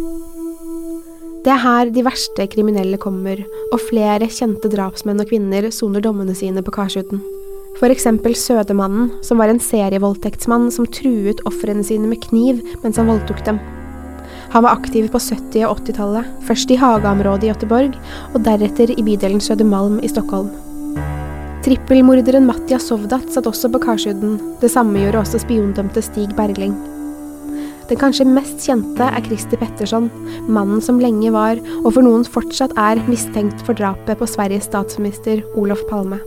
Det 1.46 1.54
er 1.54 1.62
her 1.64 1.92
de 1.96 2.04
verste 2.04 2.48
kriminelle 2.52 3.00
kommer, 3.00 3.40
og 3.72 3.84
flere 3.88 4.28
kjente 4.28 4.68
drapsmenn 4.68 5.24
og 5.24 5.30
-kvinner 5.30 5.72
soner 5.72 6.04
dommene 6.04 6.36
sine 6.36 6.62
på 6.62 6.72
Karsuten. 6.72 7.22
Eksempel 7.82 8.36
Sødemannen, 8.36 9.12
som 9.22 9.38
var 9.38 9.48
en 9.48 9.60
serievoldtektsmann 9.60 10.72
som 10.72 10.86
truet 10.86 11.40
ofrene 11.46 11.84
sine 11.84 12.08
med 12.08 12.22
kniv 12.22 12.62
mens 12.84 12.98
han 12.98 13.08
voldtok 13.08 13.46
dem. 13.46 13.60
Han 14.50 14.64
var 14.64 14.72
aktiv 14.72 15.08
på 15.08 15.18
70- 15.18 15.66
og 15.66 15.80
80-tallet, 15.80 16.26
først 16.44 16.72
i 16.72 16.76
Haga-området 16.76 17.44
i 17.44 17.52
Göteborg, 17.52 17.96
og 18.34 18.44
deretter 18.44 18.92
i 18.92 19.04
bydelen 19.04 19.40
Södermalm 19.40 20.04
i 20.04 20.08
Stockholm. 20.08 20.50
Trippelmorderen 21.66 22.46
Matja 22.48 22.78
Sovdat 22.80 23.32
satt 23.34 23.48
også 23.50 23.72
på 23.74 23.82
Karsuden, 23.82 24.38
det 24.62 24.70
samme 24.72 25.02
gjorde 25.02 25.24
også 25.24 25.42
spiondømte 25.42 26.04
Stig 26.06 26.36
Bergling. 26.38 26.76
Den 27.88 28.00
kanskje 28.00 28.28
mest 28.28 28.66
kjente 28.68 29.06
er 29.08 29.24
Christer 29.24 29.60
Petterson, 29.60 30.10
mannen 30.52 30.84
som 30.84 31.00
lenge 31.00 31.32
var, 31.32 31.60
og 31.84 31.94
for 31.96 32.04
noen 32.04 32.26
fortsatt 32.28 32.76
er, 32.80 33.00
mistenkt 33.08 33.64
for 33.66 33.78
drapet 33.80 34.20
på 34.20 34.28
Sveriges 34.28 34.68
statsminister 34.68 35.42
Olof 35.56 35.82
Palme. 35.90 36.20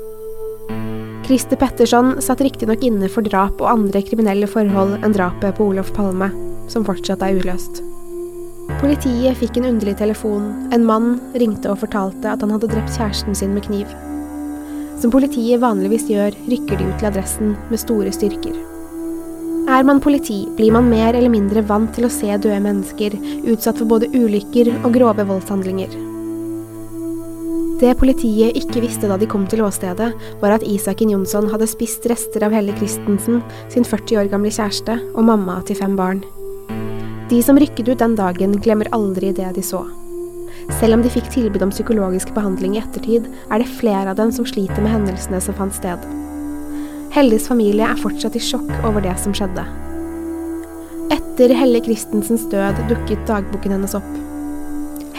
Christer 1.28 1.60
Petterson 1.60 2.16
satt 2.25 2.42
riktignok 2.42 2.82
inne 2.82 3.12
for 3.12 3.22
drap 3.22 3.60
og 3.60 3.70
andre 3.70 4.02
kriminelle 4.02 4.49
forhold 4.50 4.99
enn 5.04 5.14
drapet 5.14 5.54
på 5.60 5.68
Olof 5.70 5.92
Palme, 5.94 6.32
som 6.72 6.87
fortsatt 6.88 7.22
er 7.22 7.38
uløst. 7.38 7.84
Politiet 8.80 9.38
fikk 9.38 9.60
en 9.60 9.72
underlig 9.75 9.99
telefon. 10.00 10.52
En 10.75 10.87
mann 10.87 11.18
ringte 11.38 11.70
og 11.70 11.82
fortalte 11.84 12.32
at 12.32 12.42
han 12.42 12.54
hadde 12.54 12.70
drept 12.72 12.96
kjæresten 12.96 13.37
sin 13.37 13.52
med 13.54 13.68
kniv. 13.68 14.10
Som 15.00 15.12
politiet 15.14 15.62
vanligvis 15.62 16.04
gjør, 16.11 16.35
rykker 16.50 16.76
de 16.76 16.90
ut 16.90 16.99
til 17.00 17.09
adressen 17.09 17.54
med 17.71 17.80
store 17.80 18.12
styrker. 18.12 18.57
Er 19.71 19.85
man 19.87 20.00
politi, 20.02 20.42
blir 20.59 20.73
man 20.75 20.90
mer 20.90 21.14
eller 21.14 21.33
mindre 21.33 21.62
vant 21.64 21.92
til 21.97 22.04
å 22.04 22.12
se 22.12 22.28
døde 22.28 22.59
mennesker 22.64 23.14
utsatt 23.49 23.78
for 23.80 23.88
både 23.88 24.11
ulykker 24.12 24.73
og 24.80 24.92
grove 24.97 25.25
voldshandlinger. 25.28 25.95
Det 27.80 27.95
politiet 27.97 28.59
ikke 28.61 28.83
visste 28.85 29.09
da 29.09 29.16
de 29.16 29.28
kom 29.30 29.47
til 29.49 29.62
åstedet, 29.64 30.11
var 30.42 30.57
at 30.57 30.66
Isaken 30.69 31.14
Jonsson 31.14 31.49
hadde 31.49 31.71
spist 31.71 32.04
rester 32.11 32.45
av 32.45 32.52
Helle 32.52 32.75
Christensen, 32.76 33.40
sin 33.73 33.88
40 33.88 34.21
år 34.21 34.28
gamle 34.35 34.52
kjæreste 34.52 34.99
og 35.14 35.25
mamma 35.30 35.62
til 35.64 35.80
fem 35.80 35.97
barn. 35.97 36.21
De 37.30 37.40
som 37.47 37.57
rykket 37.57 37.88
ut 37.88 38.02
den 38.02 38.19
dagen, 38.19 38.59
glemmer 38.61 38.90
aldri 38.92 39.33
det 39.33 39.54
de 39.57 39.64
så. 39.64 39.87
Selv 40.78 40.96
om 40.96 41.02
de 41.02 41.10
fikk 41.12 41.28
tilbud 41.34 41.62
om 41.66 41.72
psykologisk 41.74 42.30
behandling 42.36 42.76
i 42.76 42.80
ettertid, 42.80 43.26
er 43.50 43.60
det 43.60 43.68
flere 43.80 44.12
av 44.12 44.18
dem 44.20 44.30
som 44.32 44.46
sliter 44.48 44.80
med 44.80 44.92
hendelsene 44.94 45.42
som 45.42 45.56
fant 45.58 45.74
sted. 45.76 46.04
Helles 47.10 47.48
familie 47.50 47.88
er 47.90 47.98
fortsatt 47.98 48.36
i 48.38 48.42
sjokk 48.42 48.70
over 48.86 49.02
det 49.02 49.16
som 49.18 49.34
skjedde. 49.34 49.64
Etter 51.10 51.52
Helle 51.58 51.80
Christensens 51.82 52.46
død 52.52 52.78
dukket 52.90 53.26
dagboken 53.26 53.74
hennes 53.74 53.96
opp. 53.98 54.10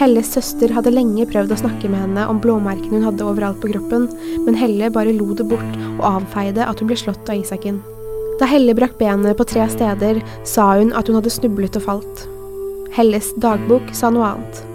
Helles 0.00 0.32
søster 0.32 0.72
hadde 0.72 0.94
lenge 0.94 1.28
prøvd 1.28 1.52
å 1.52 1.60
snakke 1.60 1.90
med 1.92 2.00
henne 2.00 2.24
om 2.32 2.40
blåmerkene 2.42 2.96
hun 3.02 3.06
hadde 3.10 3.28
overalt 3.28 3.60
på 3.60 3.74
kroppen, 3.74 4.08
men 4.46 4.56
Helle 4.56 4.88
bare 4.94 5.12
lo 5.14 5.34
det 5.36 5.46
bort 5.52 5.78
og 5.98 6.06
avfeide 6.14 6.64
at 6.64 6.80
hun 6.80 6.88
ble 6.88 6.98
slått 6.98 7.28
av 7.28 7.44
Isaken. 7.44 7.82
Da 8.40 8.48
Helle 8.48 8.74
brakk 8.74 8.96
benet 8.98 9.36
på 9.38 9.46
tre 9.52 9.68
steder, 9.70 10.24
sa 10.48 10.72
hun 10.80 10.96
at 10.96 11.06
hun 11.06 11.20
hadde 11.20 11.36
snublet 11.36 11.76
og 11.78 11.86
falt. 11.90 12.26
Helles 12.96 13.34
dagbok 13.44 13.92
sa 13.94 14.10
noe 14.10 14.32
annet. 14.32 14.71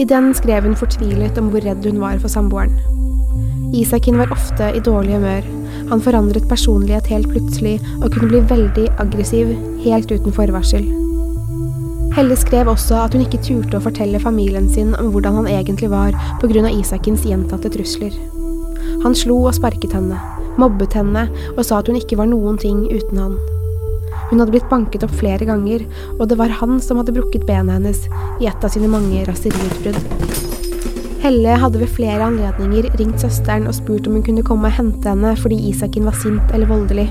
I 0.00 0.04
den 0.08 0.32
skrev 0.34 0.64
hun 0.64 0.76
fortvilet 0.78 1.36
om 1.40 1.50
hvor 1.52 1.64
redd 1.64 1.84
hun 1.84 2.00
var 2.00 2.20
for 2.22 2.32
samboeren. 2.32 2.78
Isakin 3.76 4.18
var 4.20 4.32
ofte 4.32 4.70
i 4.76 4.80
dårlig 4.84 5.18
humør. 5.18 5.44
Han 5.90 6.00
forandret 6.00 6.48
personlighet 6.48 7.08
helt 7.12 7.28
plutselig 7.28 7.78
og 8.00 8.10
kunne 8.12 8.30
bli 8.30 8.42
veldig 8.48 8.86
aggressiv 9.02 9.52
helt 9.84 10.12
uten 10.12 10.32
forvarsel. 10.32 10.88
Helle 12.16 12.36
skrev 12.36 12.68
også 12.68 12.98
at 13.04 13.16
hun 13.16 13.24
ikke 13.24 13.40
turte 13.44 13.78
å 13.78 13.84
fortelle 13.84 14.20
familien 14.20 14.68
sin 14.72 14.92
om 15.00 15.12
hvordan 15.12 15.40
han 15.40 15.48
egentlig 15.48 15.88
var 15.92 16.16
pga. 16.40 16.68
Isakins 16.72 17.24
gjentatte 17.28 17.72
trusler. 17.72 18.12
Han 19.04 19.16
slo 19.16 19.42
og 19.46 19.56
sparket 19.56 19.96
henne, 19.96 20.20
mobbet 20.60 20.96
henne 20.96 21.28
og 21.56 21.64
sa 21.64 21.80
at 21.80 21.88
hun 21.88 22.00
ikke 22.00 22.20
var 22.20 22.28
noen 22.32 22.60
ting 22.60 22.84
uten 22.92 23.20
han. 23.20 23.40
Hun 24.32 24.40
hadde 24.40 24.54
blitt 24.54 24.70
banket 24.70 25.02
opp 25.04 25.12
flere 25.12 25.44
ganger, 25.44 25.82
og 26.16 26.22
det 26.30 26.38
var 26.40 26.54
han 26.56 26.78
som 26.80 26.96
hadde 26.96 27.12
brukket 27.12 27.44
benet 27.44 27.76
hennes 27.76 27.98
i 28.40 28.48
et 28.48 28.64
av 28.64 28.72
sine 28.72 28.88
mange 28.88 29.26
raseriutbrudd. 29.28 29.98
Helle 31.20 31.58
hadde 31.60 31.82
ved 31.82 31.92
flere 31.92 32.30
anledninger 32.30 32.88
ringt 32.96 33.20
søsteren 33.20 33.68
og 33.68 33.76
spurt 33.76 34.08
om 34.08 34.16
hun 34.16 34.24
kunne 34.24 34.46
komme 34.48 34.70
og 34.70 34.78
hente 34.78 35.12
henne 35.12 35.36
fordi 35.36 35.60
Isaken 35.68 36.08
var 36.08 36.16
sint 36.16 36.56
eller 36.56 36.72
voldelig. 36.72 37.06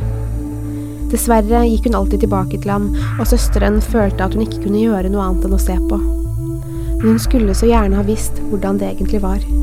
Dessverre 1.13 1.61
gikk 1.69 1.91
hun 1.91 2.01
alltid 2.01 2.25
tilbake 2.25 2.57
til 2.57 2.73
ham, 2.73 2.89
og 3.19 3.29
søsteren 3.29 3.77
følte 3.85 4.25
at 4.25 4.33
hun 4.33 4.47
ikke 4.47 4.65
kunne 4.65 4.81
gjøre 4.81 5.13
noe 5.13 5.29
annet 5.29 5.45
enn 5.45 5.59
å 5.59 5.61
se 5.61 5.77
på. 5.77 6.01
Men 6.01 7.09
hun 7.13 7.21
skulle 7.21 7.53
så 7.53 7.69
gjerne 7.69 8.01
ha 8.01 8.07
visst 8.09 8.41
hvordan 8.49 8.81
det 8.81 8.95
egentlig 8.95 9.21
var. 9.21 9.60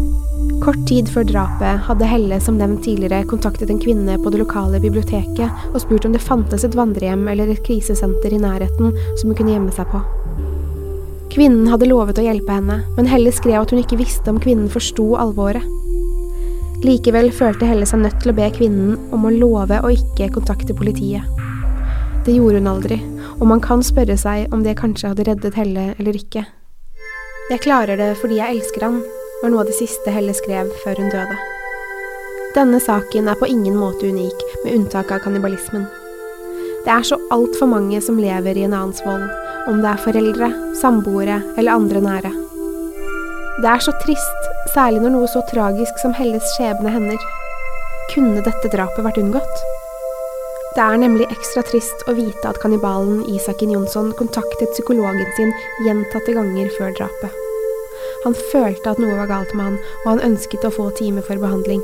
Kort 0.59 0.81
tid 0.89 1.07
før 1.13 1.23
drapet 1.29 1.85
hadde 1.87 2.07
Helle 2.11 2.39
som 2.43 2.57
nevnt 2.59 2.83
tidligere 2.83 3.27
kontaktet 3.31 3.71
en 3.71 3.79
kvinne 3.79 4.17
på 4.19 4.33
det 4.35 4.41
lokale 4.41 4.81
biblioteket 4.83 5.69
og 5.71 5.79
spurt 5.85 6.09
om 6.09 6.15
det 6.17 6.23
fantes 6.25 6.65
et 6.67 6.75
vandrehjem 6.75 7.23
eller 7.31 7.53
et 7.53 7.63
krisesenter 7.67 8.35
i 8.35 8.41
nærheten 8.43 8.91
som 9.21 9.31
hun 9.31 9.37
kunne 9.39 9.55
gjemme 9.55 9.75
seg 9.77 9.87
på. 9.93 10.01
Kvinnen 11.31 11.69
hadde 11.71 11.87
lovet 11.87 12.19
å 12.19 12.25
hjelpe 12.25 12.57
henne, 12.57 12.81
men 12.97 13.11
Helle 13.11 13.31
skrev 13.35 13.61
at 13.61 13.75
hun 13.75 13.83
ikke 13.85 14.01
visste 14.01 14.33
om 14.33 14.41
kvinnen 14.43 14.71
forsto 14.73 15.13
alvoret. 15.21 15.63
Likevel 16.83 17.31
følte 17.35 17.69
Helle 17.69 17.87
seg 17.87 18.03
nødt 18.03 18.19
til 18.23 18.33
å 18.33 18.37
be 18.39 18.49
kvinnen 18.55 18.97
om 19.15 19.29
å 19.29 19.35
love 19.35 19.79
å 19.85 19.93
ikke 19.95 20.31
kontakte 20.35 20.75
politiet. 20.75 21.23
Det 22.27 22.35
gjorde 22.35 22.59
hun 22.59 22.73
aldri, 22.73 22.99
og 23.39 23.47
man 23.53 23.63
kan 23.63 23.85
spørre 23.87 24.19
seg 24.19 24.51
om 24.55 24.67
det 24.67 24.79
kanskje 24.81 25.13
hadde 25.13 25.29
reddet 25.31 25.61
Helle 25.61 25.93
eller 25.99 26.19
ikke. 26.19 26.49
Jeg 27.49 27.63
klarer 27.65 27.97
det 28.01 28.11
fordi 28.21 28.43
jeg 28.43 28.59
elsker 28.59 28.85
han, 28.89 29.01
var 29.43 29.53
noe 29.53 29.63
av 29.63 29.71
det 29.71 29.77
siste 29.79 30.13
Helle 30.13 30.35
skrev 30.35 30.71
før 30.83 30.99
hun 30.99 31.13
døde. 31.13 31.37
Denne 32.57 32.81
saken 32.83 33.29
er 33.31 33.39
på 33.39 33.47
ingen 33.47 33.77
måte 33.79 34.09
unik, 34.09 34.45
med 34.65 34.75
unntak 34.75 35.13
av 35.15 35.23
kannibalismen. 35.23 35.87
Det 36.85 36.91
er 36.95 37.05
så 37.07 37.19
altfor 37.35 37.69
mange 37.71 38.01
som 38.03 38.19
lever 38.19 38.59
i 38.59 38.65
en 38.67 38.75
annens 38.75 39.03
vold, 39.07 39.27
om 39.69 39.83
det 39.83 39.91
er 39.93 40.03
foreldre, 40.03 40.51
samboere 40.81 41.41
eller 41.61 41.75
andre 41.75 42.03
nære. 42.03 42.33
Det 43.63 43.71
er 43.71 43.83
så 43.85 43.95
trist, 44.03 44.53
særlig 44.75 45.03
når 45.05 45.15
noe 45.17 45.31
så 45.31 45.43
tragisk 45.51 45.99
som 46.03 46.15
Helles 46.17 46.55
skjebne 46.57 46.95
hender. 46.95 47.27
Kunne 48.15 48.43
dette 48.47 48.71
drapet 48.73 49.05
vært 49.05 49.21
unngått? 49.23 49.67
Det 50.77 50.85
er 50.85 51.03
nemlig 51.03 51.27
ekstra 51.35 51.65
trist 51.67 52.07
å 52.09 52.15
vite 52.15 52.47
at 52.49 52.61
kannibalen 52.63 53.25
Isaken 53.35 53.75
Jonsson 53.75 54.15
kontaktet 54.19 54.73
psykologen 54.77 55.27
sin 55.37 55.53
gjentatte 55.87 56.37
ganger 56.39 56.71
før 56.79 56.95
drapet. 57.01 57.45
Han 58.25 58.35
følte 58.53 58.91
at 58.91 59.01
noe 59.03 59.17
var 59.21 59.31
galt 59.31 59.55
med 59.55 59.65
han, 59.69 59.81
og 60.05 60.09
han 60.13 60.25
ønsket 60.33 60.67
å 60.67 60.75
få 60.75 60.91
time 60.99 61.23
for 61.25 61.39
behandling. 61.41 61.83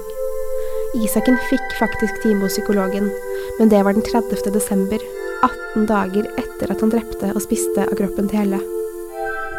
Isaken 0.94 1.38
fikk 1.50 1.76
faktisk 1.80 2.22
time 2.22 2.42
hos 2.44 2.54
psykologen, 2.54 3.10
men 3.58 3.70
det 3.70 3.82
var 3.86 3.96
den 3.96 4.06
30. 4.06 4.50
desember, 4.54 5.02
18 5.42 5.88
dager 5.90 6.28
etter 6.40 6.70
at 6.70 6.80
han 6.82 6.92
drepte 6.94 7.32
og 7.34 7.42
spiste 7.42 7.86
av 7.86 7.98
kroppen 7.98 8.30
til 8.30 8.44
Helle. 8.44 8.62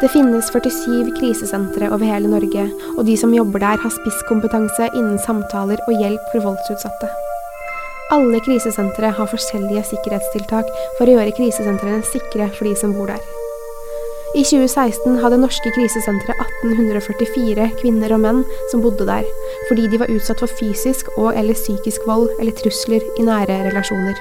Det 0.00 0.10
finnes 0.12 0.50
47 0.52 1.14
krisesentre 1.16 1.88
over 1.88 2.04
hele 2.04 2.28
Norge, 2.28 2.66
og 2.96 3.06
de 3.08 3.16
som 3.16 3.32
jobber 3.32 3.62
der 3.64 3.80
har 3.80 3.94
spisskompetanse 3.94 4.90
innen 4.92 5.16
samtaler 5.24 5.80
og 5.86 6.02
hjelp 6.02 6.28
for 6.34 6.50
voldsutsatte. 6.50 7.08
Alle 8.12 8.42
krisesentre 8.44 9.14
har 9.16 9.32
forskjellige 9.32 9.86
sikkerhetstiltak 9.88 10.68
for 10.98 11.08
å 11.08 11.16
gjøre 11.16 11.34
krisesentrene 11.40 12.04
sikre 12.12 12.52
for 12.52 12.68
de 12.68 12.76
som 12.78 12.92
bor 12.96 13.10
der. 13.10 13.35
I 14.36 14.42
2016 14.44 15.14
hadde 15.22 15.38
norske 15.40 15.70
krisesentre 15.72 16.34
1844 16.42 17.70
kvinner 17.78 18.12
og 18.12 18.20
menn 18.20 18.42
som 18.68 18.82
bodde 18.84 19.06
der, 19.08 19.24
fordi 19.70 19.86
de 19.88 20.00
var 20.02 20.12
utsatt 20.12 20.42
for 20.42 20.52
fysisk 20.58 21.08
og 21.14 21.30
eller 21.32 21.56
psykisk 21.56 22.04
vold 22.04 22.28
eller 22.34 22.52
trusler 22.58 23.06
i 23.16 23.24
nære 23.24 23.56
relasjoner. 23.70 24.20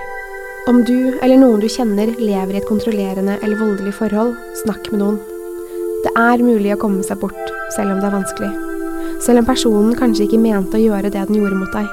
Om 0.71 0.79
du 0.87 1.17
eller 1.19 1.35
noen 1.41 1.59
du 1.59 1.67
kjenner 1.67 2.13
lever 2.15 2.55
i 2.55 2.61
et 2.61 2.69
kontrollerende 2.69 3.35
eller 3.41 3.59
voldelig 3.59 3.91
forhold, 3.99 4.31
snakk 4.63 4.87
med 4.93 5.03
noen. 5.03 5.19
Det 6.07 6.15
er 6.15 6.47
mulig 6.47 6.71
å 6.77 6.79
komme 6.79 7.03
seg 7.03 7.19
bort, 7.19 7.51
selv 7.75 7.97
om 7.97 7.99
det 7.99 8.07
er 8.07 8.15
vanskelig. 8.15 8.53
Selv 9.25 9.43
om 9.43 9.51
personen 9.51 9.99
kanskje 9.99 10.29
ikke 10.29 10.39
mente 10.39 10.79
å 10.79 10.85
gjøre 10.85 11.11
det 11.11 11.27
den 11.27 11.41
gjorde 11.41 11.59
mot 11.59 11.75
deg. 11.75 11.91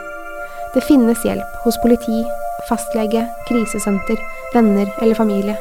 Det 0.79 0.87
finnes 0.87 1.27
hjelp 1.27 1.61
hos 1.67 1.83
politi, 1.83 2.23
fastlege, 2.71 3.27
krisesenter, 3.51 4.23
venner 4.55 4.87
eller 5.03 5.19
familie. 5.19 5.59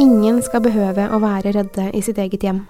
Ingen 0.00 0.38
skal 0.40 0.62
behøve 0.64 1.04
å 1.12 1.18
være 1.20 1.50
redde 1.52 1.90
i 1.92 2.00
sitt 2.00 2.16
eget 2.16 2.46
hjem. 2.46 2.62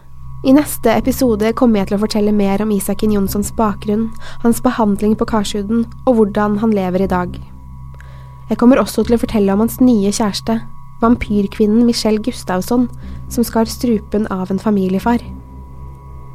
I 0.42 0.50
neste 0.56 0.90
episode 0.98 1.52
kommer 1.54 1.78
jeg 1.78 1.92
til 1.92 1.96
å 1.96 2.02
fortelle 2.02 2.32
mer 2.34 2.64
om 2.64 2.72
Isaken 2.74 3.12
Jonssons 3.14 3.52
bakgrunn, 3.54 4.08
hans 4.42 4.58
behandling 4.64 5.14
på 5.14 5.28
Karsjuden 5.30 5.84
og 6.02 6.16
hvordan 6.18 6.56
han 6.58 6.74
lever 6.74 7.04
i 7.04 7.10
dag. 7.12 7.36
Jeg 8.50 8.58
kommer 8.58 8.82
også 8.82 9.04
til 9.06 9.14
å 9.14 9.20
fortelle 9.22 9.54
om 9.54 9.62
hans 9.62 9.78
nye 9.78 10.10
kjæreste, 10.10 10.58
vampyrkvinnen 11.04 11.86
Michelle 11.86 12.18
Gustavsson, 12.26 12.88
som 13.30 13.46
skar 13.46 13.70
strupen 13.70 14.26
av 14.34 14.50
en 14.50 14.58
familiefar. 14.58 15.22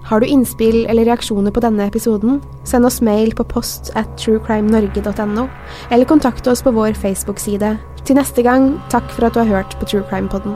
Har 0.07 0.19
du 0.19 0.27
innspill 0.27 0.85
eller 0.87 1.03
reaksjoner 1.03 1.51
på 1.51 1.59
denne 1.59 1.87
episoden, 1.89 2.39
send 2.63 2.87
oss 2.87 3.01
mail 3.03 3.33
på 3.35 3.43
post 3.43 3.91
at 3.99 4.07
truecrimenorge.no, 4.21 5.47
eller 5.91 6.07
kontakt 6.07 6.47
oss 6.47 6.63
på 6.63 6.71
vår 6.71 6.95
Facebook-side. 6.95 7.75
Til 8.07 8.15
neste 8.15 8.45
gang, 8.47 8.77
takk 8.87 9.11
for 9.11 9.27
at 9.27 9.35
du 9.35 9.43
har 9.43 9.51
hørt 9.51 9.75
på 9.81 9.89
True 9.91 10.07
Crime 10.07 10.31
Podden. 10.31 10.55